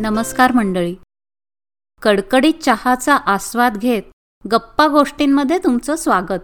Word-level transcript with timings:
नमस्कार 0.00 0.52
मंडळी. 0.52 0.96
कडकडीत 2.02 2.54
चहाचा 2.62 3.16
आस्वाद 3.16 3.76
घेत 3.76 4.02
गप्पा 4.52 4.88
गोष्टींमध्ये 4.88 5.58
तुमचं 5.58 5.96
स्वागत. 5.96 6.40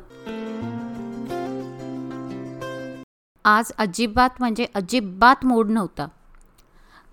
आज 3.44 3.72
अजिबात 3.78 4.30
म्हणजे 4.38 4.66
अजिबात 4.74 5.44
मूड 5.44 5.70
नव्हता. 5.70 6.06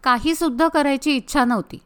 काही 0.03 0.35
सुद्धा 0.35 0.67
करायची 0.67 1.16
इच्छा 1.16 1.45
नव्हती. 1.45 1.77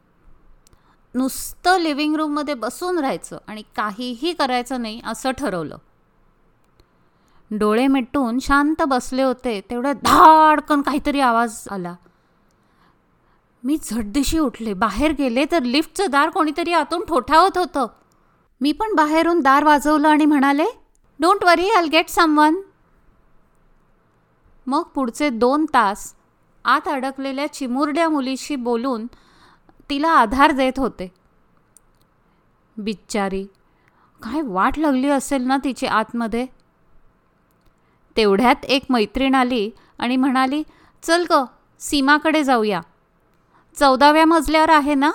नुसतं 1.16 1.80
लिव्हिंग 1.80 2.16
रूममध्ये 2.16 2.54
बसून 2.54 3.00
राहायचं 3.00 3.38
आणि 3.48 3.64
काहीही 3.76 4.34
करायचं 4.34 4.82
नाही 4.82 5.02
असं 5.06 5.32
ठरवलं. 5.32 5.78
डोळे 7.52 7.88
मिटून 7.88 8.40
शांत 8.40 8.82
बसले 8.88 9.24
होते 9.24 9.62
तेवढ्या 9.62 9.94
धाडकन 9.94 10.82
काहीतरी 10.82 11.20
आवाज 11.20 11.68
आला. 11.72 11.96
मी 13.64 13.78
झटदिशी 13.84 14.40
उठले. 14.40 14.74
बाहेर 14.74 15.12
गेले 15.12 15.46
तर 15.52 15.64
लिफ्टचं 15.64 16.10
दार 16.12 16.30
कोणीतरी 16.30 16.74
आतून 16.74 17.04
ठोठावत 17.06 17.58
होतं. 17.58 17.88
मी 18.62 18.72
पण 18.72 18.94
बाहेरून 18.96 19.40
दार 19.40 19.64
वाजवलं 19.64 20.08
आणि 20.08 20.26
म्हणाले 20.26 20.66
डोंट 21.20 21.44
वरी 21.44 21.70
आल 21.70 21.88
गेट 21.88 22.10
समवन 22.10 22.56
मग 24.68 24.84
पुढचे 24.96 25.30
दोन 25.30 25.66
तास 25.66 26.14
आत 26.66 26.88
अडकलेल्या 26.88 27.46
चिमुरड्या 27.54 28.08
मुलीशी 28.10 28.56
बोलून 28.56 29.06
तिला 29.90 30.10
आधार 30.10 30.52
देत 30.52 30.80
होते. 30.80 31.12
बिच्चारी 32.78 33.44
काय 34.22 34.42
वाट 34.42 34.80
लागली 34.80 35.10
असेल 35.10 35.42
ना 35.42 35.58
तिची 35.64 35.86
आतमध्ये? 35.86 36.46
तेवढ्यात 38.18 38.66
एक 38.66 38.86
मैत्रीण 38.90 39.36
आली 39.36 39.70
आणि 40.00 40.16
म्हणाली 40.16 40.64
चल 41.04 41.26
ग 41.32 41.44
सीमाकडे 41.80 42.44
जाऊया. 42.44 42.82
चौदाव्या 43.80 44.26
मजल्यावर 44.26 44.70
आहे 44.70 44.94
ना? 44.96 45.12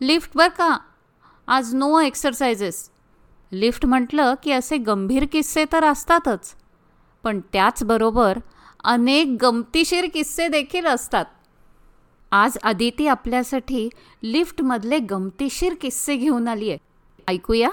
लिफ्टवर 0.00 0.48
का? 0.48 0.78
आज 1.46 1.74
नो 1.74 2.00
एक्सरसाइजेस 2.00 2.90
लिफ्ट 3.52 3.86
म्हटलं 3.86 4.34
की 4.42 4.52
असे 4.52 4.76
गंभीर 4.76 5.26
किस्से 5.32 5.64
तर 5.72 5.84
असतातच. 5.84 6.54
पण 7.22 7.40
त्याचबरोबर 7.40 8.38
अनेक 8.84 9.36
गमतीशीर 9.42 10.06
किस्से 10.14 10.48
देखील 10.48 10.86
असतात. 10.86 11.24
आज 12.30 12.58
आदिती 12.62 13.06
आपल्यासाठी 13.06 13.88
लिफ्टमधले 14.22 14.98
गमतीशीर 14.98 15.74
किस्से 15.80 16.16
घेऊन 16.16 16.48
आली 16.48 16.70
आहे 16.70 16.78
ऐकूया? 17.28 17.70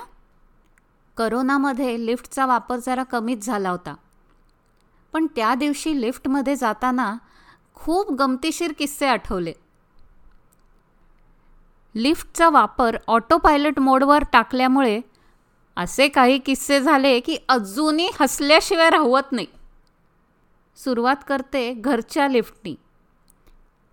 करोनामध्ये 1.17 2.05
लिफ्टचा 2.05 2.45
वापर 2.45 2.77
जरा 2.77 3.03
कमीच 3.03 3.45
झाला 3.45 3.69
होता. 3.69 3.95
पण 5.13 5.27
त्या 5.35 5.55
दिवशी 5.55 6.01
लिफ्टमध्ये 6.01 6.55
जाताना 6.55 7.17
खूप 7.75 8.13
गमतीशीर 8.13 8.71
किस्से 8.71 9.07
आठवले. 9.07 9.53
लिफ्टचा 11.95 12.49
वापर 12.49 12.97
ऑटो 13.07 13.37
पायलट 13.37 13.79
मोडवर 13.79 14.23
टाकल्यामुळे 14.33 15.01
असे 15.77 16.07
काही 16.07 16.37
किस्से 16.37 16.81
झाले 16.81 17.19
की 17.19 17.37
अजूनही 17.49 18.09
हसल्याशिवाय 18.19 18.89
राहवत 18.89 19.31
नाही. 19.31 19.47
सुरुवात 20.77 21.15
करते 21.27 21.73
घरच्या 21.73 22.27
लिफ्टनी. 22.27 22.75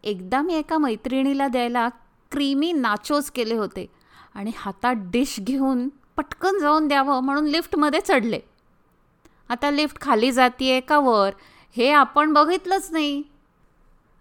एकदा 0.04 0.42
मी 0.42 0.54
एका 0.54 0.78
मैत्रिणीला 0.78 1.48
द्यायला 1.48 1.88
क्रीमी 2.32 2.72
नाचोज 2.72 3.30
केले 3.30 3.54
होते 3.54 3.86
आणि 4.34 4.52
हातात 4.56 4.94
डिश 4.98 5.40
घेऊन 5.40 5.88
पटकन 6.16 6.58
जाऊन 6.58 6.88
द्यावं 6.88 7.20
म्हणून 7.20 7.44
लिफ्टमध्ये 7.44 8.00
चढले. 8.00 8.40
आता 9.48 9.70
लिफ्ट 9.70 10.00
खाली 10.00 10.32
जातीये 10.32 10.80
का 10.80 10.98
वर? 10.98 11.30
हे 11.76 11.90
आपण 11.90 12.32
बघितलंच 12.32 12.88
नाही. 12.92 13.22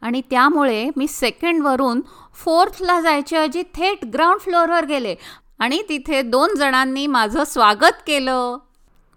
आणि 0.05 0.21
त्यामुळे 0.21 0.89
मी 0.95 1.07
सेकंडवरून 1.07 2.01
फोर्थला 2.33 3.01
जायच्याऐवजी 3.01 3.63
थेट 3.63 4.05
ग्राउंड 4.05 4.39
फ्लोअरवर 4.39 4.85
गेले. 4.85 5.15
आणि 5.59 5.81
तिथे 5.89 6.21
दोन 6.21 6.55
जणांनी 6.55 7.07
माझं 7.07 7.43
स्वागत 7.43 8.03
केलं. 8.07 8.57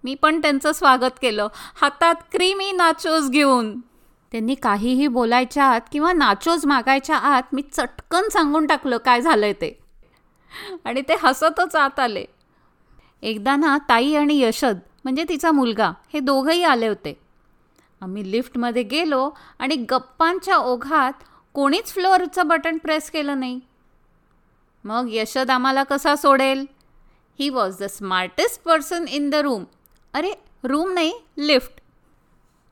मी 0.03 0.15
पण 0.15 0.41
त्यांचं 0.41 0.71
स्वागत 0.71 1.19
केलं. 1.21 1.47
हातात 1.81 2.15
क्रीमी 2.31 2.71
नाचोज 2.71 3.29
घेऊन. 3.29 3.79
त्यांनी 4.31 4.55
काहीही 4.55 5.07
बोलायच्या 5.07 5.65
आत 5.65 5.81
किंवा 5.91 6.13
नाचोज 6.13 6.65
मागायच्या 6.65 7.15
आत 7.15 7.43
मी 7.53 7.61
चटकन 7.61 8.29
सांगून 8.29 8.65
टाकलं 8.65 8.97
काय 8.97 9.21
झालंय 9.21 9.53
ते. 9.53 9.79
आणि 10.85 11.01
ते 11.01 11.15
हसतच 11.23 11.75
आत 11.75 11.99
आले. 11.99 12.25
एकदा 13.21 13.55
ना 13.55 13.77
ताई 13.77 14.15
आणि 14.15 14.39
यशद 14.39 14.79
म्हणजे 15.03 15.23
तिचा 15.29 15.51
मुलगा 15.51 15.91
हे 16.13 16.19
दोघंही 16.19 16.63
आले 16.63 16.87
होते. 16.87 17.28
आम्ही 18.01 18.31
लिफ्टमध्ये 18.31 18.83
गेलो 18.83 19.29
आणि 19.59 19.75
गप्पांच्या 19.75 20.57
ओघात 20.57 21.13
कोणीच 21.53 21.85
फ्लोअरचं 21.85 22.47
बटन 22.47 22.77
प्रेस 22.77 23.11
केलं 23.11 23.39
नाही. 23.39 23.59
मग 24.83 25.07
यशद 25.09 25.51
आम्हाला 25.51 25.83
कसा 25.83 26.15
सोडेल? 26.15 26.65
He 27.39 27.49
was 27.49 27.77
the 27.79 27.83
smartest 27.83 28.63
person 28.63 29.05
in 29.07 29.29
the 29.29 29.35
room 29.35 29.63
अरे 30.13 30.33
रूम 30.63 30.91
नाही 30.91 31.13
लिफ्ट. 31.37 31.71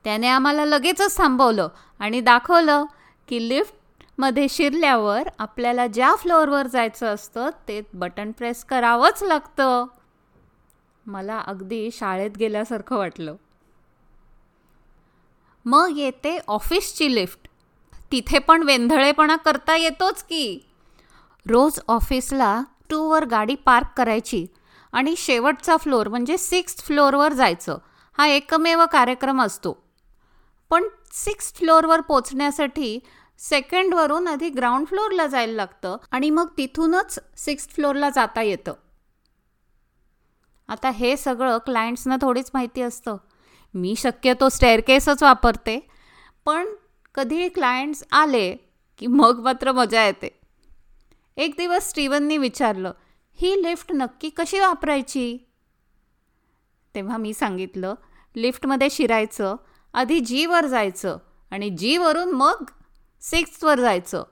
त्याने 0.03 0.27
आम्हाला 0.27 0.65
लगेचच 0.65 1.17
थांबवलं 1.17 1.67
आणि 1.99 2.21
दाखवलं 2.21 2.85
की 3.27 3.49
लिफ्टमध्ये 3.49 4.47
शिरल्यावर 4.49 5.27
आपल्याला 5.39 5.87
ज्या 5.87 6.15
फ्लोअरवर 6.15 6.67
जायचं 6.67 7.05
असतं 7.05 7.49
ते 7.67 7.81
बटन 7.93 8.31
प्रेस 8.31 8.63
करावंच 8.63 9.23
लागतं. 9.23 9.85
मला 11.05 11.39
अगदी 11.39 11.89
शाळेत 11.93 12.31
गेल्यासारखं 12.39 12.97
वाटलं. 12.97 13.35
मग 15.67 15.93
येते 15.95 16.39
ऑफिसची 16.47 17.15
लिफ्ट. 17.15 17.47
तिथे 18.11 18.39
पण 18.39 18.63
वेंधळेपणा 18.63 19.35
करता 19.35 19.75
येतोच 19.77 20.23
की. 20.23 20.59
रोज 21.49 21.79
ऑफिसला 21.87 22.61
टूवर 22.89 23.25
गाडी 23.25 23.55
पार्क 23.55 23.87
करायची 23.97 24.47
आणि 24.91 25.15
शेवटचा 25.17 25.77
फ्लोअर 25.77 26.07
म्हणजे 26.07 26.37
सिक्स्थ 26.37 26.81
फ्लोअरवर 26.81 27.33
जायचं. 27.33 27.77
हा 28.17 28.27
एकमेव 28.27 28.85
कार्यक्रम 28.91 29.41
असतो. 29.41 29.83
पण 30.69 30.83
सिक्स्थ 31.11 31.57
फ्लोअरवर 31.57 32.01
पोचण्यासाठी 32.01 32.99
सेकंडवरून 33.39 34.27
आधी 34.27 34.49
ग्राउंड 34.49 34.87
फ्लोअरला 34.87 35.27
जायला 35.27 35.53
लागतं 35.53 35.97
आणि 36.11 36.29
मग 36.29 36.47
तिथूनच 36.57 37.19
सिक्स्थ 37.37 37.71
फ्लोअरला 37.71 38.09
जाता 38.09 38.41
येतं. 38.41 38.73
आता 40.67 40.89
हे 40.89 41.17
सगळं 41.17 41.57
क्लायंट्सना 41.57 42.15
थोडीच 42.21 42.51
माहिती 42.53 42.81
असतं. 42.81 43.17
मी 43.77 43.95
शक्यतो 43.97 44.49
स्टेअरकेसच 44.49 45.23
वापरते. 45.23 45.87
पण 46.45 46.67
कधी 47.15 47.49
क्लायंट्स 47.49 48.03
आले 48.11 48.55
की 48.97 49.07
मग 49.07 49.39
मात्र 49.39 49.71
मजा 49.71 50.05
येते. 50.05 50.39
एक 51.37 51.53
दिवस 51.57 51.89
स्टीवननी 51.89 52.37
विचारलं 52.37 52.91
ही 53.33 53.63
लिफ्ट 53.63 53.91
नक्की 53.91 54.29
कशी 54.29 54.59
वापरायची? 54.59 55.37
तेव्हा 56.95 57.17
मी 57.17 57.33
सांगितलं 57.33 57.95
लिफ्टमध्ये 58.35 58.89
शिरायचं 58.89 59.55
आधी 59.93 60.19
जीवर 60.19 60.65
जायचं 60.65 61.17
आणि 61.51 61.69
जीवरून 61.69 62.31
मग 62.31 62.65
सिक्स्थवर 63.21 63.79
जायचं. 63.79 64.23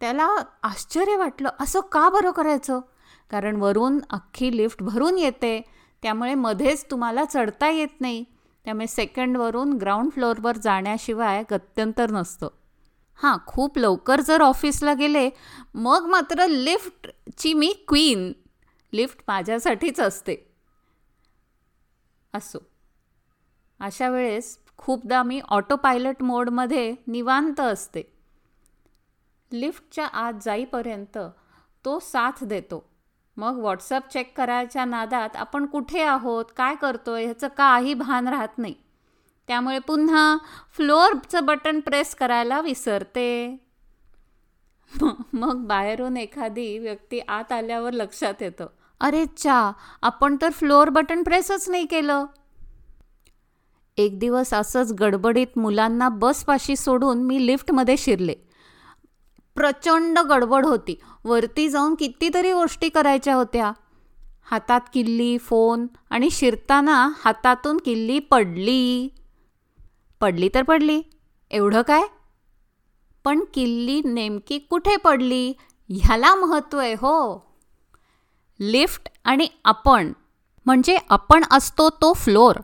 त्याला 0.00 0.28
आश्चर्य 0.62 1.16
वाटलं 1.16 1.48
असं 1.60 1.80
का 1.80 2.08
बरं 2.08 2.30
करायचं? 2.30 2.80
कारण 3.30 3.56
वरून 3.56 4.00
अख्खी 4.10 4.56
लिफ्ट 4.56 4.82
भरून 4.82 5.18
येते 5.18 5.62
त्यामुळे 6.02 6.34
मध्येच 6.34 6.84
तुम्हाला 6.90 7.24
चढता 7.24 7.70
येत 7.70 8.00
नाही. 8.00 8.24
त्यामुळे 8.66 8.86
सेकंडवरून 8.86 9.72
ग्राउंड 9.72 10.12
फ्लोअरवर 10.12 10.56
जाण्याशिवाय 10.56 11.44
गत्यंतर 11.50 12.10
नसतं. 12.10 12.48
हां 13.14 13.38
खूप 13.46 13.78
लवकर 13.78 14.20
जर 14.20 14.40
ऑफिसला 14.40 14.94
गेले 14.94 15.30
मग 15.74 16.06
मात्र 16.06 16.46
लिफ्टची 16.46 17.54
मी 17.54 17.74
क्वीन 17.88 18.32
लिफ्ट 18.92 19.18
माझ्यासाठीच 19.28 20.00
असते. 20.00 20.54
असो. 22.34 22.58
अशा 23.80 24.08
वेळेस 24.08 24.58
खूपदा 24.76 25.22
मी 25.22 25.40
ऑटो 25.48 25.76
पायलट 25.76 26.22
मोडमध्ये 26.22 26.94
निवांत 27.06 27.60
असते. 27.60 28.02
लिफ्टच्या 29.52 30.06
आत 30.06 30.32
जाईपर्यंत 30.42 31.18
तो 31.84 31.98
साथ 31.98 32.44
देतो. 32.44 32.95
मग 33.36 33.58
व्हॉट्सअप 33.58 34.08
चेक 34.12 34.36
करायच्या 34.36 34.84
नादात 34.84 35.36
आपण 35.36 35.66
कुठे 35.66 36.02
आहोत 36.02 36.44
काय 36.56 36.74
करतोय 36.74 37.24
ह्याचं 37.24 37.48
काही 37.48 37.94
भान 37.94 38.28
राहत 38.28 38.58
नाही. 38.58 38.74
त्यामुळे 39.48 39.78
पुन्हा 39.78 40.36
फ्लोअरचं 40.76 41.44
बटन 41.44 41.80
प्रेस 41.80 42.14
करायला 42.14 42.60
विसरते. 42.60 43.56
मग 45.32 45.56
बाहेरून 45.56 46.16
एखादी 46.16 46.78
व्यक्ती 46.78 47.20
आत 47.20 47.52
आल्यावर 47.52 47.90
लक्षात 47.92 48.34
येतं. 48.40 48.66
अरे 49.00 49.26
चा 49.26 49.72
आपण 50.02 50.36
तर 50.42 50.50
फ्लोअर 50.50 50.88
बटन 50.88 51.22
प्रेसच 51.22 51.68
नाही 51.68 51.86
केलं. 51.86 52.26
एक 53.96 54.18
दिवस 54.18 54.54
असंच 54.54 54.92
गडबडीत 54.92 55.58
मुलांना 55.58 56.08
बसपाशी 56.08 56.76
सोडून 56.76 57.22
मी 57.22 57.46
लिफ्टमध्ये 57.46 57.96
शिरले. 57.96 58.34
प्रचंड 59.54 60.18
गडबड 60.18 60.66
होती. 60.66 61.00
वरती 61.26 61.68
जाऊन 61.68 61.94
कितीतरी 61.94 62.52
गोष्टी 62.52 62.88
करायच्या 62.88 63.34
होत्या. 63.34 63.72
हातात 64.50 64.80
किल्ली 64.94 65.38
फोन 65.38 65.86
आणि 66.10 66.30
शिरताना 66.30 67.10
हातातून 67.24 67.76
किल्ली 67.76 68.18
पडली. 68.18 69.08
पडली 70.20 70.48
तर 70.54 70.62
पडली. 70.62 71.02
एवढं 71.50 71.82
काय? 71.82 72.02
पण 73.24 73.40
किल्ली 73.54 74.02
नेमकी 74.04 74.58
कुठे 74.58 74.96
पडली? 74.96 75.52
ह्याला 75.90 76.34
महत्त्व 76.34 76.78
आहे 76.78 76.92
हो. 76.92 77.46
लिफ्ट 78.60 79.08
आणि 79.24 79.48
आपण 79.64 80.12
म्हणजे 80.66 80.98
आपण 81.10 81.44
असतो 81.50 81.90
तो 81.90 82.12
फ्लोअर 82.12 82.56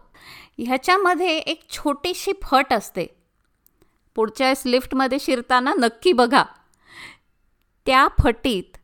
ह्याच्यामध्ये 0.59 1.39
एक 1.39 1.71
छोटीशी 1.71 2.33
फट 2.43 2.73
असते. 2.73 3.07
पुढच्या 4.15 4.47
वेळेस 4.47 4.63
लिफ्टमध्ये 4.67 5.19
शिरताना 5.21 5.73
नक्की 5.79 6.13
बघा. 6.13 6.45
त्या 7.87 8.09
फटीत 8.23 8.77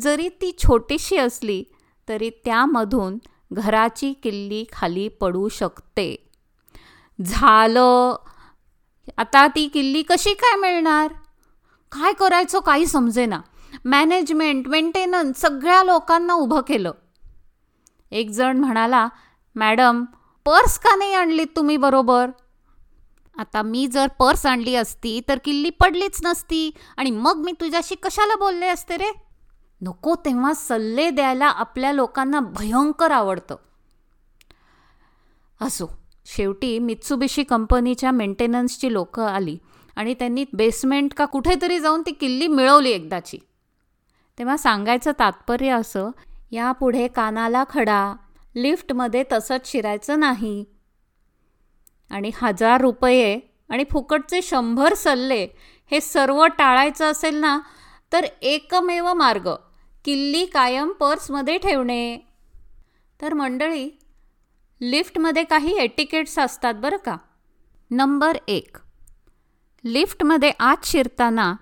जरी 0.00 0.28
ती 0.28 0.56
छोटीशी 0.58 1.16
असली 1.16 1.64
तरी 2.08 2.30
त्यामधून 2.30 3.18
घराची 3.52 4.12
किल्ली 4.12 4.64
खाली 4.72 5.08
पडू 5.08 5.48
शकते. 5.48 6.28
झालं. 7.24 8.16
आता 9.16 9.46
ती 9.46 9.68
किल्ली 9.68 10.02
कशी 10.02 10.34
काय 10.34 10.56
मिळणार? 10.56 11.12
काय 11.92 12.12
करायचं 12.12 12.60
काही 12.60 12.86
समजेना. 12.86 13.40
मॅनेजमेंट 13.84 14.68
मेंटेनन्स 14.68 15.40
सगळ्या 15.40 15.82
लोकांना 15.82 16.34
उभं 16.34 16.60
केलं. 16.60 16.92
एक 18.10 18.30
जण 18.30 18.56
म्हणाला 18.56 19.08
मॅडम 19.54 20.04
पर्स 20.44 20.78
का 20.78 20.96
नाही 20.96 21.14
आणलीत 21.14 21.46
तुम्ही 21.56 21.76
बरोबर? 21.76 22.30
आता 23.38 23.62
मी 23.62 23.86
जर 23.86 24.06
पर्स 24.06 24.46
आणली 24.46 24.74
असती 24.74 25.20
तर 25.28 25.38
किल्ली 25.44 25.70
पडलीच 25.70 26.20
नसती. 26.24 26.70
आणि 26.96 27.10
मग 27.10 27.42
मी 27.44 27.52
तुझ्याशी 27.52 27.94
कशाला 27.94 28.36
बोलले 28.36 28.66
असते 28.66 28.96
रे? 28.96 29.12
नको 29.80 30.14
तेव्हा 30.14 30.52
सल्ले 30.52 31.10
द्यायला 31.10 31.46
आपल्या 31.46 31.92
लोकांना 31.92 32.40
भयंकर 32.40 33.10
आवडतं. 33.10 33.56
असो 35.60 35.86
शेवटी 36.26 36.78
मित्सुबिशी 36.78 37.42
कंपनीच्या 37.42 38.10
मेंटेनन्सची 38.10 38.92
लोकं 38.92 39.26
आली 39.26 39.58
आणि 39.96 40.14
त्यांनी 40.14 40.44
बेसमेंट 40.52 41.14
का 41.14 41.24
कुठेतरी 41.24 41.80
जाऊन 41.80 42.02
ती 42.06 42.12
किल्ली 42.12 42.46
मिळवली 42.46 42.90
एकदाची. 42.90 43.38
तेव्हा 44.38 44.56
सांगायचं 44.56 45.12
तात्पर्य 45.18 45.70
असं 45.70 46.10
यापुढे 46.52 47.08
कानाला 47.08 47.64
खडा 47.70 48.14
लिफ्टमध्ये 48.56 49.24
तसंच 49.32 49.70
शिरायचं 49.70 50.20
नाही. 50.20 50.64
आणि 52.12 52.30
हजार 52.34 52.80
रुपये 52.80 53.38
आणि 53.70 53.84
फुकटचे 53.90 54.42
शंभर 54.42 54.94
सल्ले 54.94 55.46
हे 55.90 56.00
सर्व 56.00 56.44
टाळायचं 56.58 57.10
असेल 57.10 57.36
ना 57.36 57.58
तर 58.12 58.24
एकमेव 58.42 59.12
मार्ग 59.14 59.48
किल्ली 60.04 60.44
कायम 60.46 60.92
पर्समध्ये 60.92 61.56
ठेवणे. 61.58 62.16
तर 63.20 63.34
मंडळी 63.34 63.88
लिफ्टमध्ये 64.80 65.44
काही 65.44 65.76
एटिकेट्स 65.78 66.38
असतात 66.38 66.74
बरं 66.74 66.96
का? 66.96 67.16
नंबर 67.90 68.36
एक 68.48 68.76
लिफ्टमध्ये 69.84 70.50
आत 70.60 70.84
शिरताना 70.84 71.54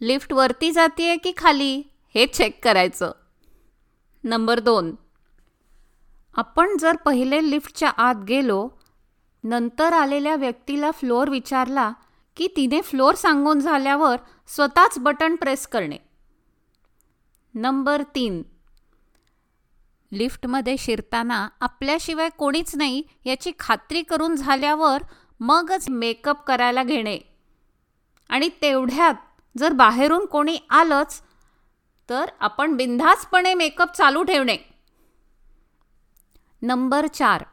लिफ्ट 0.00 0.32
वरती 0.32 0.70
जाते 0.72 1.16
की 1.16 1.32
खाली? 1.36 1.82
हे 2.14 2.26
चेक 2.26 2.58
करायचं. 2.64 3.12
नंबर 4.24 4.60
दोन 4.60 4.94
आपण 6.34 6.76
जर 6.76 6.96
पहिले 6.96 7.50
लिफ्टच्या 7.50 7.88
आत 7.88 8.24
गेलो 8.28 8.68
नंतर 9.44 9.92
आलेल्या 9.92 10.34
व्यक्तीला 10.34 10.90
फ्लोअर 10.90 11.30
विचारला 11.30 11.92
की 12.36 12.48
तिने 12.56 12.80
फ्लोअर 12.80 13.14
सांगून 13.14 13.60
झाल्यावर 13.60 14.16
स्वतःच 14.48 14.98
बटन 14.98 15.36
प्रेस 15.36 15.66
करणे. 15.66 15.96
नंबर 17.54 18.02
तीन. 18.14 18.42
लिफ्टमध्ये 20.12 20.76
शिरताना 20.78 21.48
आपल्याशिवाय 21.60 22.28
कोणीच 22.28 22.76
नाही 22.76 23.02
याची 23.24 23.52
खात्री 23.58 24.02
करून 24.02 24.36
झाल्यावर 24.36 25.02
मगच 25.40 25.88
मेकअप 25.88 26.44
करायला 26.44 26.82
घेणे. 26.82 27.18
आणि 28.28 28.48
तेवढ्यात 28.62 29.14
जर 29.58 29.72
बाहेरून 29.72 30.26
कोणी 30.26 30.58
आलंच 30.70 31.22
तर 32.08 32.24
आपण 32.40 32.76
बिनधास्तपणे 32.76 33.54
मेकअप 33.54 33.96
चालू 33.96 34.22
ठेवणे. 34.22 34.56
नंबर 36.62 37.06
चार. 37.06 37.44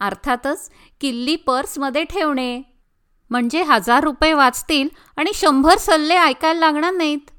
अर्थातच 0.00 0.70
किल्ली 1.00 1.36
पर्समध्ये 1.36 2.04
ठेवणे. 2.04 2.62
म्हणजे 3.30 3.62
हजार 3.62 4.04
रुपये 4.04 4.32
वाचतील 4.32 4.88
आणि 5.16 5.30
शंभर 5.34 5.78
सल्ले 5.78 6.14
ऐकायला 6.14 6.60
लागणार 6.60 6.92
नाहीत. 6.92 7.30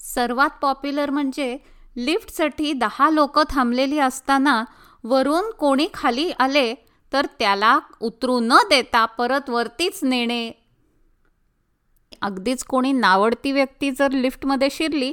सर्वात 0.00 0.50
पॉप्युलर 0.62 1.10
म्हणजे 1.10 1.56
लिफ्टसाठी 1.96 2.72
दहा 2.72 3.10
लोक 3.10 3.38
थांबलेली 3.50 3.98
असताना 3.98 4.64
वरून 5.04 5.50
कोणी 5.50 5.88
खाली 5.94 6.30
आले 6.38 6.74
तर 7.12 7.26
त्याला 7.38 7.78
उतरू 8.00 8.40
न 8.40 8.52
देता 8.70 9.04
परत 9.04 9.50
वरतीच 9.50 10.00
नेणे. 10.02 10.50
अगदीच 12.22 12.64
कोणी 12.64 12.92
नावडती 12.92 13.52
व्यक्ती 13.52 13.90
जर 13.90 14.10
लिफ्टमध्ये 14.10 14.68
शिरली 14.70 15.12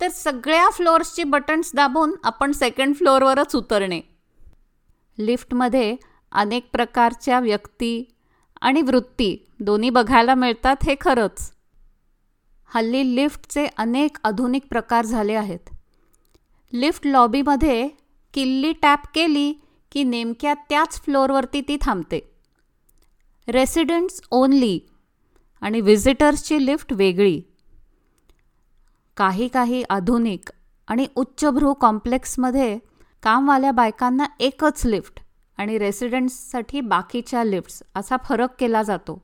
तर 0.00 0.08
सगळ्या 0.08 0.68
फ्लोअर्सची 0.70 1.24
बटन्स 1.24 1.70
दाबून 1.74 2.14
आपण 2.24 2.52
सेकंड 2.52 2.94
फ्लोअरवरच 2.94 3.56
उतरणे. 3.56 4.00
लिफ्टमध्ये 5.18 5.96
अनेक 6.32 6.68
प्रकारच्या 6.72 7.40
व्यक्ती 7.40 8.04
आणि 8.60 8.82
वृत्ती 8.82 9.36
दोन्ही 9.60 9.90
बघायला 9.90 10.34
मिळतात 10.34 10.76
हे 10.82 10.94
खरंच. 11.00 11.52
हल्ली 12.66 13.16
लिफ्टचे 13.16 13.66
अनेक 13.66 14.16
आधुनिक 14.24 14.62
प्रकार 14.70 15.04
झाले 15.04 15.34
आहेत. 15.34 15.70
लिफ्ट 16.72 17.06
लॉबीमध्ये 17.06 17.88
किल्ली 18.34 18.72
टॅप 18.72 19.00
केली 19.14 19.52
की 19.92 20.02
नेमक्या 20.02 20.54
त्याच 20.54 21.00
फ्लोअरवरती 21.00 21.60
ती 21.60 21.76
थांबते. 21.80 22.20
रेसिडेंट्स 23.48 24.20
ओनली 24.30 24.80
आणि 25.60 25.80
व्हिजिटर्सची 25.80 26.66
लिफ्ट 26.66 26.92
वेगळी. 26.92 27.42
काही 29.16 29.48
काही 29.48 29.84
आधुनिक 29.90 30.50
आणि 30.88 31.06
उच्चभ्रू 31.16 31.74
कॉम्प्लेक्समध्ये 31.74 32.78
कामवाल्या 33.22 33.70
बायकांना 33.72 34.24
एकच 34.40 34.84
लिफ्ट 34.86 35.20
आणि 35.58 35.78
रेसिडेंट्ससाठी 35.78 36.80
बाकीच्या 36.80 37.44
लिफ्ट्स 37.44 37.82
असा 37.94 38.16
फरक 38.24 38.48
केला 38.58 38.82
जातो. 38.82 39.22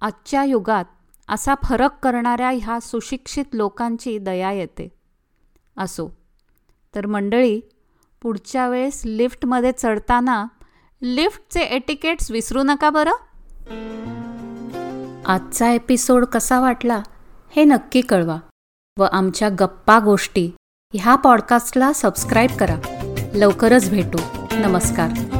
आजच्या 0.00 0.44
युगात 0.44 0.84
असा 1.28 1.54
फरक 1.64 1.98
करणाऱ्या 2.02 2.50
ह्या 2.50 2.80
सुशिक्षित 2.80 3.44
लोकांची 3.52 4.18
दया 4.18 4.52
येते. 4.52 4.88
असो 5.76 6.08
तर 6.94 7.06
मंडळी 7.06 7.60
पुढच्या 8.22 8.68
वेळेस 8.68 9.02
लिफ्टमध्ये 9.04 9.72
चढताना 9.72 10.44
लिफ्टचे 11.02 11.60
एटिकेट्स 11.60 12.30
विसरू 12.30 12.62
नका 12.62 12.90
बरं? 12.90 13.12
आजचा 15.26 15.70
एपिसोड 15.70 16.24
कसा 16.24 16.60
वाटला 16.60 17.02
हे 17.56 17.64
नक्की 17.64 18.00
कळवा 18.00 18.38
व 18.98 19.02
आमच्या 19.12 19.48
गप्पा 19.48 19.98
गोष्टी 19.98 20.50
ह्या 20.94 21.14
पॉडकास्टला 21.14 21.92
सबस्क्राईब 21.92 22.56
करा. 22.60 22.76
लवकरच 23.38 23.90
भेटू. 23.90 24.18
नमस्कार. 24.52 25.37